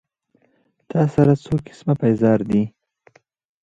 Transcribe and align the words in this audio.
تا 0.89 1.01
سره 1.13 1.33
څو 1.43 1.53
قسمه 1.65 1.93
پېزار 2.01 2.39
دي 2.49 2.63